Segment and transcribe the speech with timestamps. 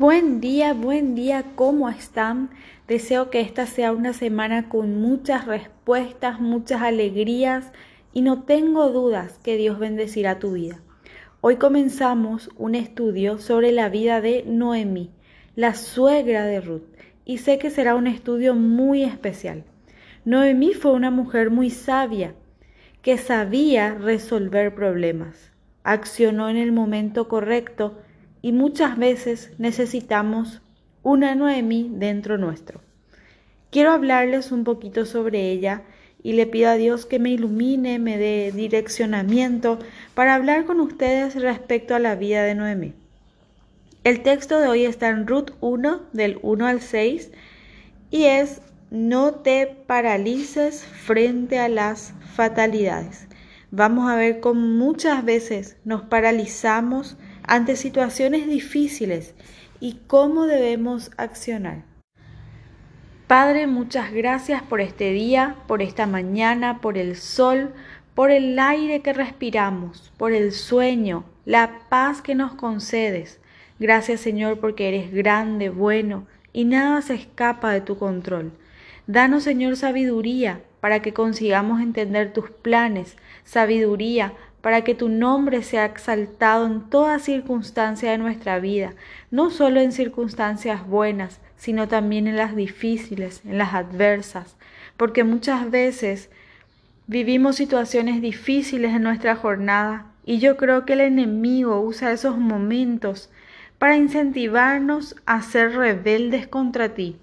[0.00, 2.48] Buen día, buen día, ¿cómo están?
[2.88, 7.70] Deseo que esta sea una semana con muchas respuestas, muchas alegrías
[8.14, 10.80] y no tengo dudas que Dios bendecirá tu vida.
[11.42, 15.10] Hoy comenzamos un estudio sobre la vida de Noemí,
[15.54, 16.88] la suegra de Ruth,
[17.26, 19.64] y sé que será un estudio muy especial.
[20.24, 22.32] Noemí fue una mujer muy sabia
[23.02, 25.52] que sabía resolver problemas,
[25.84, 27.98] accionó en el momento correcto
[28.42, 30.62] y muchas veces necesitamos
[31.02, 32.80] una Noemí dentro nuestro.
[33.70, 35.82] Quiero hablarles un poquito sobre ella
[36.22, 39.78] y le pido a Dios que me ilumine, me dé direccionamiento
[40.14, 42.94] para hablar con ustedes respecto a la vida de Noemí.
[44.02, 47.30] El texto de hoy está en Ruth 1 del 1 al 6
[48.10, 48.60] y es
[48.90, 53.28] no te paralices frente a las fatalidades.
[53.70, 59.34] Vamos a ver cómo muchas veces nos paralizamos ante situaciones difíciles
[59.80, 61.84] y cómo debemos accionar.
[63.26, 67.72] Padre, muchas gracias por este día, por esta mañana, por el sol,
[68.14, 73.40] por el aire que respiramos, por el sueño, la paz que nos concedes.
[73.78, 78.52] Gracias Señor porque eres grande, bueno y nada se escapa de tu control.
[79.06, 85.86] Danos Señor sabiduría para que consigamos entender tus planes, sabiduría para que tu nombre sea
[85.86, 88.94] exaltado en toda circunstancia de nuestra vida,
[89.30, 94.56] no solo en circunstancias buenas, sino también en las difíciles, en las adversas,
[94.96, 96.30] porque muchas veces
[97.06, 103.30] vivimos situaciones difíciles en nuestra jornada y yo creo que el enemigo usa esos momentos
[103.78, 107.16] para incentivarnos a ser rebeldes contra ti.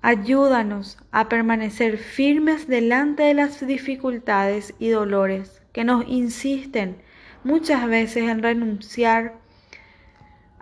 [0.00, 6.96] Ayúdanos a permanecer firmes delante de las dificultades y dolores que nos insisten
[7.44, 9.38] muchas veces en renunciar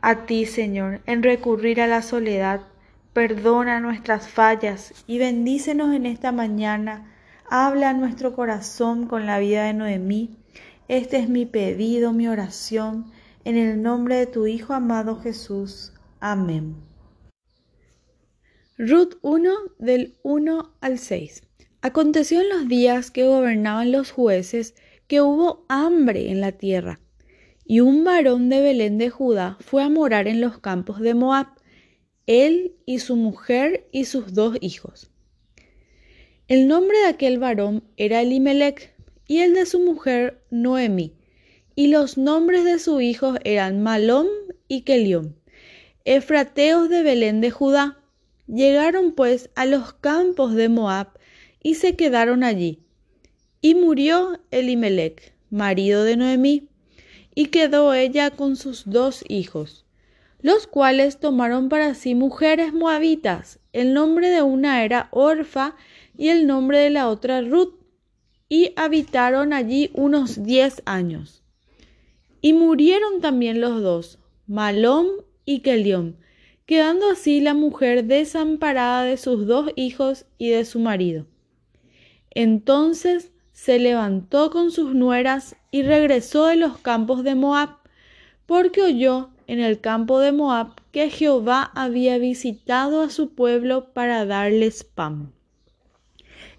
[0.03, 2.61] a ti, Señor, en recurrir a la soledad.
[3.13, 7.13] Perdona nuestras fallas y bendícenos en esta mañana.
[7.49, 10.37] Habla nuestro corazón con la vida de Noemí.
[10.89, 13.11] Este es mi pedido, mi oración,
[13.45, 15.93] en el nombre de tu Hijo amado Jesús.
[16.21, 16.77] Amén.
[18.79, 21.43] Ruth 1 del 1 al 6.
[21.81, 24.75] Aconteció en los días que gobernaban los jueces
[25.07, 27.01] que hubo hambre en la tierra,
[27.65, 31.47] y un varón de Belén de Judá fue a morar en los campos de Moab,
[32.27, 35.11] él y su mujer y sus dos hijos.
[36.49, 38.95] El nombre de aquel varón era Elimelech,
[39.29, 41.13] y el de su mujer Noemi,
[41.75, 44.27] y los nombres de sus hijos eran Malom
[44.69, 45.37] y Kelión,
[46.05, 47.99] efrateos de Belén de Judá.
[48.47, 51.09] Llegaron pues a los campos de Moab
[51.61, 52.86] y se quedaron allí
[53.61, 56.69] y murió Elimelech, marido de Noemí,
[57.35, 59.85] y quedó ella con sus dos hijos,
[60.41, 63.59] los cuales tomaron para sí mujeres moabitas.
[63.73, 65.77] El nombre de una era Orfa
[66.17, 67.75] y el nombre de la otra Ruth,
[68.49, 71.43] y habitaron allí unos diez años.
[72.41, 75.09] Y murieron también los dos, Malom
[75.45, 76.17] y Kelión,
[76.65, 81.27] quedando así la mujer desamparada de sus dos hijos y de su marido.
[82.31, 87.79] Entonces se levantó con sus nueras y regresó de los campos de Moab,
[88.45, 94.27] porque oyó en el campo de Moab que Jehová había visitado a su pueblo para
[94.27, 95.33] darles pan.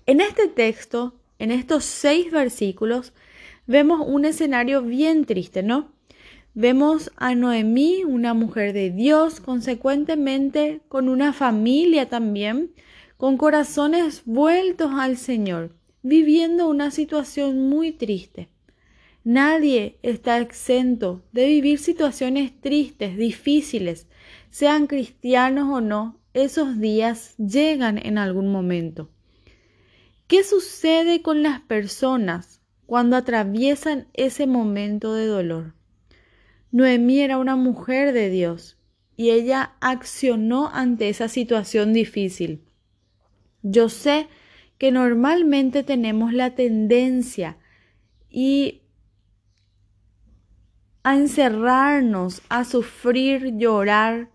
[0.08, 3.14] En este texto, en estos seis versículos,
[3.68, 5.92] vemos un escenario bien triste, ¿no?
[6.56, 12.72] Vemos a Noemí, una mujer de Dios, consecuentemente con una familia también,
[13.18, 18.50] con corazones vueltos al Señor viviendo una situación muy triste.
[19.24, 24.08] Nadie está exento de vivir situaciones tristes, difíciles,
[24.50, 29.10] sean cristianos o no, esos días llegan en algún momento.
[30.28, 35.74] ¿Qué sucede con las personas cuando atraviesan ese momento de dolor?
[36.72, 38.78] Noemí era una mujer de Dios
[39.16, 42.62] y ella accionó ante esa situación difícil.
[43.64, 44.38] Yo sé que
[44.92, 47.58] normalmente tenemos la tendencia
[48.30, 48.82] y
[51.04, 54.30] a encerrarnos, a sufrir, llorar,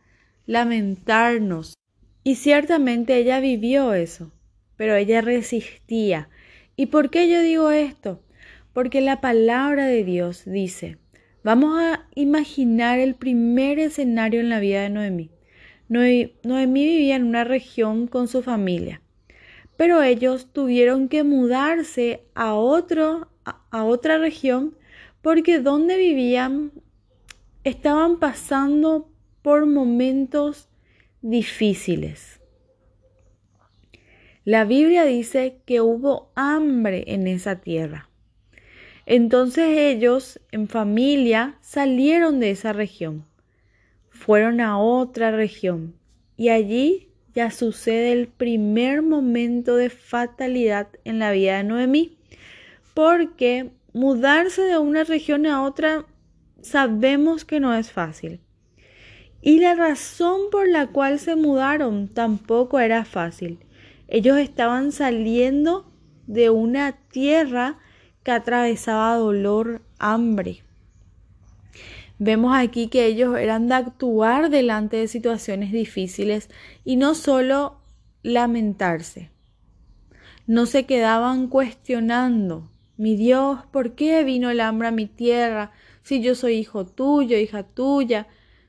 [0.47, 1.75] lamentarnos.
[2.25, 4.33] Y ciertamente ella vivió eso,
[4.77, 6.29] pero ella resistía.
[6.77, 8.23] ¿Y por qué yo digo esto?
[8.73, 10.99] Porque la palabra de Dios dice,
[11.44, 15.31] vamos a imaginar el primer escenario en la vida de Noemí.
[15.89, 19.02] Noemí vivía en una región con su familia
[19.82, 24.76] pero ellos tuvieron que mudarse a, otro, a otra región
[25.23, 26.70] porque donde vivían
[27.64, 29.11] estaban pasando
[29.43, 30.69] por momentos
[31.20, 32.40] difíciles.
[34.44, 38.08] La Biblia dice que hubo hambre en esa tierra.
[39.05, 43.26] Entonces ellos en familia salieron de esa región,
[44.11, 45.96] fueron a otra región
[46.37, 52.19] y allí ya sucede el primer momento de fatalidad en la vida de Noemí,
[52.94, 56.05] porque mudarse de una región a otra
[56.61, 58.40] sabemos que no es fácil.
[59.40, 63.58] Y la razón por la cual se mudaron tampoco era fácil.
[64.06, 65.90] Ellos estaban saliendo
[66.26, 67.79] de una tierra
[68.23, 70.62] que atravesaba dolor, hambre.
[72.25, 76.51] Vemos aquí que ellos eran de actuar delante de situaciones difíciles
[76.85, 77.81] y no solo
[78.23, 79.33] lamentarse.
[80.47, 85.73] No se quedaban cuestionando, mi Dios, ¿por qué vino el hambre a mi tierra
[86.05, 88.29] si yo soy hijo tuyo, hija tuya?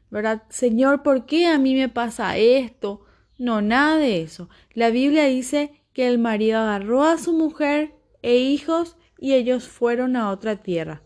[0.10, 0.42] ¿Verdad?
[0.50, 3.06] Señor, ¿por qué a mí me pasa esto?
[3.38, 4.50] No, nada de eso.
[4.74, 10.16] La Biblia dice que el marido agarró a su mujer e hijos y ellos fueron
[10.16, 11.04] a otra tierra.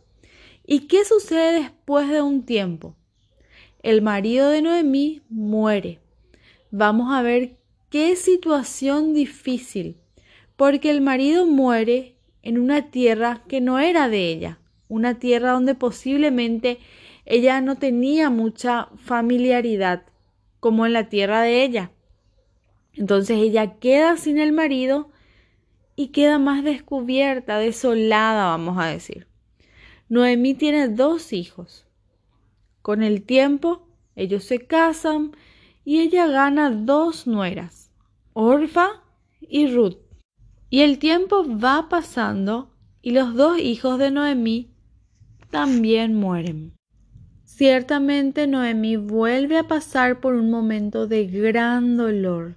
[0.70, 2.94] ¿Y qué sucede después de un tiempo?
[3.84, 6.00] El marido de Noemí muere.
[6.72, 7.56] Vamos a ver
[7.90, 9.96] qué situación difícil,
[10.58, 14.60] porque el marido muere en una tierra que no era de ella,
[14.90, 16.80] una tierra donde posiblemente
[17.24, 20.04] ella no tenía mucha familiaridad
[20.60, 21.92] como en la tierra de ella.
[22.92, 25.12] Entonces ella queda sin el marido
[25.96, 29.28] y queda más descubierta, desolada, vamos a decir.
[30.10, 31.86] Noemí tiene dos hijos.
[32.82, 35.32] Con el tiempo, ellos se casan
[35.84, 37.92] y ella gana dos nueras,
[38.34, 39.04] Orfa
[39.42, 39.98] y Ruth.
[40.70, 42.72] Y el tiempo va pasando
[43.02, 44.72] y los dos hijos de Noemí
[45.50, 46.74] también mueren.
[47.44, 52.56] Ciertamente Noemí vuelve a pasar por un momento de gran dolor,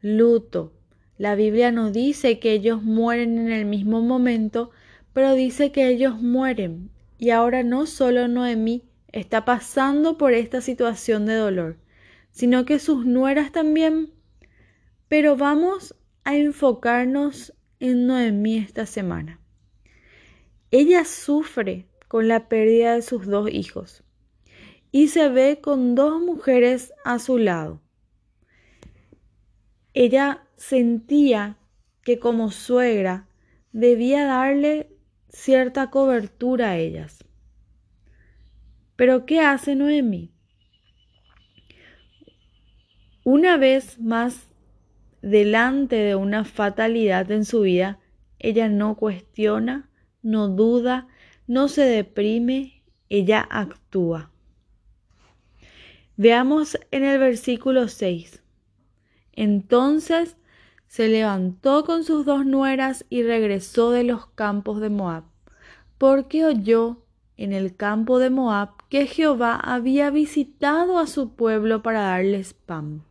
[0.00, 0.72] luto,
[1.18, 4.70] la Biblia no dice que ellos mueren en el mismo momento,
[5.18, 6.92] pero dice que ellos mueren.
[7.18, 11.76] Y ahora no solo Noemí está pasando por esta situación de dolor,
[12.30, 14.12] sino que sus nueras también.
[15.08, 19.40] Pero vamos a enfocarnos en Noemí esta semana.
[20.70, 24.04] Ella sufre con la pérdida de sus dos hijos
[24.92, 27.80] y se ve con dos mujeres a su lado.
[29.94, 31.58] Ella sentía
[32.04, 33.26] que como suegra
[33.72, 34.92] debía darle
[35.28, 37.24] cierta cobertura a ellas.
[38.96, 40.32] Pero ¿qué hace Noemí?
[43.24, 44.48] Una vez más,
[45.22, 47.98] delante de una fatalidad en su vida,
[48.38, 49.90] ella no cuestiona,
[50.22, 51.08] no duda,
[51.46, 54.30] no se deprime, ella actúa.
[56.16, 58.42] Veamos en el versículo 6.
[59.32, 60.36] Entonces
[60.88, 65.24] se levantó con sus dos nueras y regresó de los campos de Moab,
[65.98, 67.04] porque oyó
[67.36, 73.04] en el campo de Moab que Jehová había visitado a su pueblo para darles pan.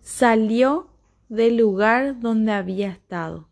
[0.00, 0.88] Salió
[1.28, 3.48] del lugar donde había estado,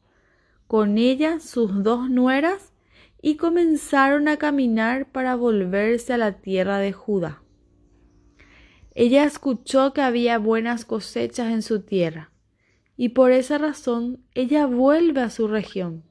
[0.67, 2.73] con ella sus dos nueras,
[3.21, 7.43] y comenzaron a caminar para volverse a la tierra de Judá.
[8.95, 12.31] Ella escuchó que había buenas cosechas en su tierra,
[12.99, 16.03] y por esa razón ella vuelve a su región,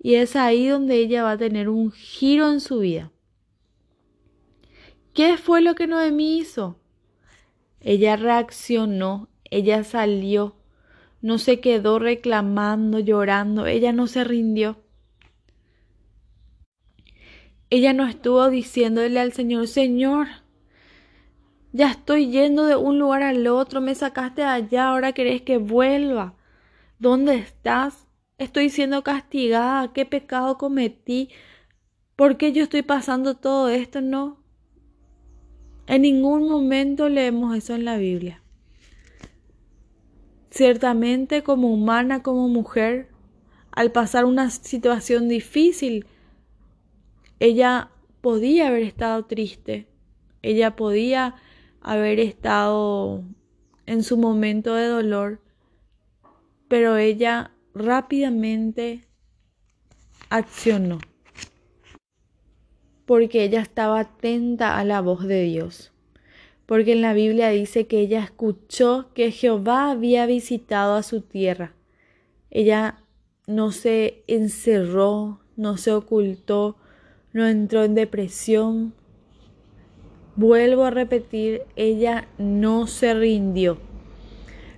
[0.00, 3.10] y es ahí donde ella va a tener un giro en su vida.
[5.12, 6.78] ¿Qué fue lo que Noemí hizo?
[7.80, 10.54] Ella reaccionó, ella salió,
[11.20, 14.78] no se quedó reclamando, llorando, ella no se rindió.
[17.70, 20.28] Ella no estuvo diciéndole al Señor, Señor,
[21.72, 26.34] ya estoy yendo de un lugar al otro, me sacaste allá, ahora querés que vuelva.
[26.98, 28.06] ¿Dónde estás?
[28.38, 31.30] Estoy siendo castigada, ¿qué pecado cometí?
[32.16, 34.00] ¿Por qué yo estoy pasando todo esto?
[34.00, 34.38] No.
[35.86, 38.42] En ningún momento leemos eso en la Biblia.
[40.50, 43.08] Ciertamente como humana, como mujer,
[43.70, 46.06] al pasar una situación difícil,
[47.38, 49.86] ella podía haber estado triste,
[50.42, 51.36] ella podía
[51.80, 53.24] haber estado
[53.86, 55.40] en su momento de dolor,
[56.68, 59.04] pero ella rápidamente
[60.28, 60.98] accionó,
[63.06, 65.92] porque ella estaba atenta a la voz de Dios,
[66.66, 71.74] porque en la Biblia dice que ella escuchó que Jehová había visitado a su tierra.
[72.50, 73.02] Ella
[73.46, 76.76] no se encerró, no se ocultó,
[77.32, 78.94] no entró en depresión,
[80.40, 83.76] Vuelvo a repetir, ella no se rindió.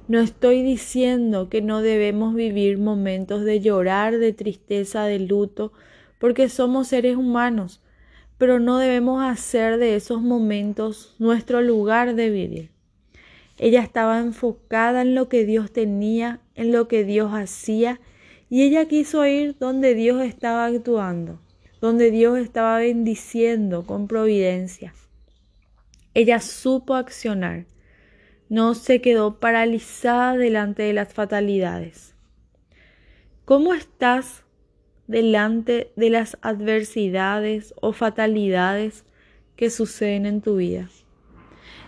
[0.09, 5.73] No estoy diciendo que no debemos vivir momentos de llorar, de tristeza, de luto,
[6.19, 7.81] porque somos seres humanos,
[8.38, 12.71] pero no debemos hacer de esos momentos nuestro lugar de vivir.
[13.57, 18.00] Ella estaba enfocada en lo que Dios tenía, en lo que Dios hacía,
[18.50, 21.38] y ella quiso ir donde Dios estaba actuando,
[21.81, 24.92] donde Dios estaba bendiciendo con providencia.
[26.14, 27.64] Ella supo accionar,
[28.49, 32.14] no se quedó paralizada delante de las fatalidades.
[33.47, 34.45] ¿Cómo estás
[35.07, 39.04] delante de las adversidades o fatalidades
[39.57, 40.90] que suceden en tu vida?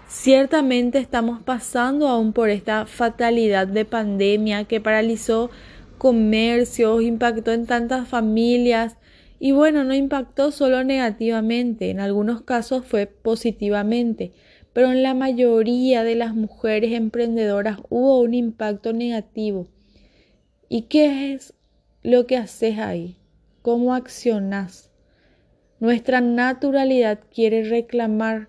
[0.09, 5.51] Ciertamente estamos pasando aún por esta fatalidad de pandemia que paralizó
[5.99, 8.97] comercios, impactó en tantas familias
[9.45, 14.33] y bueno, no impactó solo negativamente, en algunos casos fue positivamente,
[14.73, 19.69] pero en la mayoría de las mujeres emprendedoras hubo un impacto negativo.
[20.71, 21.53] ¿Y qué es
[22.03, 23.19] lo que haces ahí?
[23.61, 24.91] ¿Cómo accionas?
[25.79, 28.49] Nuestra naturalidad quiere reclamar,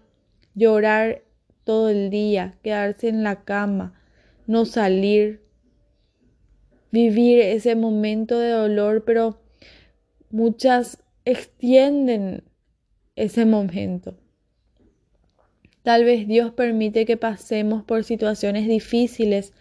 [0.53, 1.23] llorar
[1.65, 3.99] todo el día, quedarse en la cama,
[4.47, 5.41] no salir,
[6.89, 9.41] vivir ese momento de dolor, pero
[10.35, 12.43] muchas extienden
[13.15, 14.17] ese momento.
[15.81, 19.53] Tal vez Dios permite que pasemos por situaciones difíciles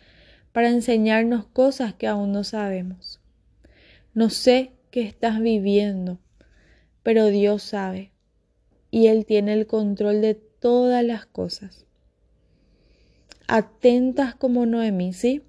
[0.50, 3.20] para enseñarnos cosas que aún no sabemos.
[4.14, 6.18] No sé qué estás viviendo,
[7.04, 8.10] pero Dios sabe
[8.90, 11.86] y Él tiene el control de todas las cosas.
[13.46, 15.42] Atentas como Noemí, ¿sí?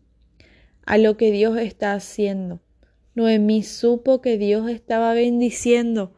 [0.86, 2.60] A lo que Dios está haciendo.
[3.16, 6.14] Noemí supo que Dios estaba bendiciendo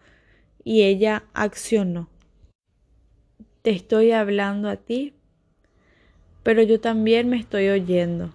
[0.64, 2.10] y ella accionó
[3.68, 5.12] te estoy hablando a ti,
[6.42, 8.34] pero yo también me estoy oyendo.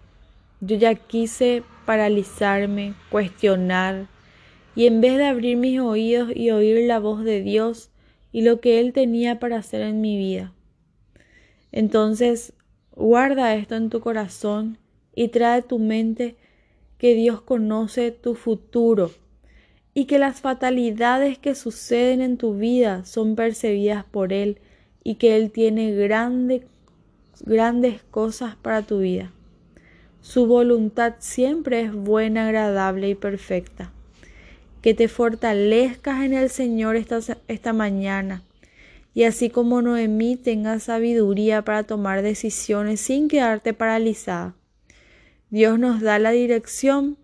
[0.60, 4.08] Yo ya quise paralizarme, cuestionar,
[4.76, 7.90] y en vez de abrir mis oídos y oír la voz de Dios
[8.30, 10.52] y lo que Él tenía para hacer en mi vida.
[11.72, 12.52] Entonces,
[12.94, 14.76] guarda esto en tu corazón
[15.14, 16.36] y trae tu mente
[17.02, 19.10] que Dios conoce tu futuro
[19.92, 24.58] y que las fatalidades que suceden en tu vida son percibidas por Él
[25.02, 26.62] y que Él tiene grandes
[28.12, 29.32] cosas para tu vida.
[30.20, 33.90] Su voluntad siempre es buena, agradable y perfecta.
[34.80, 37.18] Que te fortalezcas en el Señor esta,
[37.48, 38.44] esta mañana
[39.12, 44.54] y así como Noemí tengas sabiduría para tomar decisiones sin quedarte paralizada.
[45.52, 47.18] Dios nos da la dirección,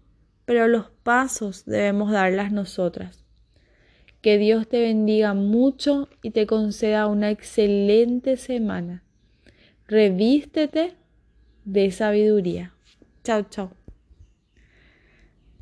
[0.45, 3.25] pero los pasos debemos darlas nosotras.
[4.21, 9.03] Que Dios te bendiga mucho y te conceda una excelente semana.
[9.87, 10.93] Revístete
[11.65, 12.75] de sabiduría.
[13.25, 13.78] Chao, chao.